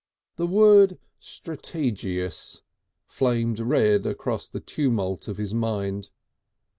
[0.37, 2.63] The word "strategious"
[3.05, 6.09] flamed red across the tumult of his mind.